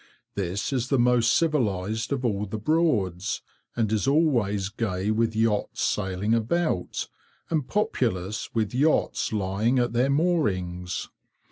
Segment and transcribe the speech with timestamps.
[0.33, 3.43] This is the most civilized of all the Broads,
[3.75, 7.07] and is always gay with yachts sailing about,
[7.51, 11.07] and populous with yachts lying at their moorings.